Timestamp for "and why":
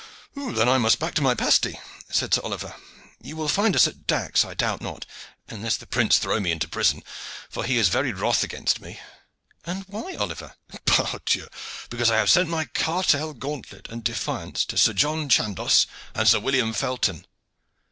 9.63-10.15